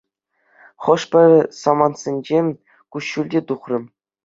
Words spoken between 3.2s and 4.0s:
те тухрӗ.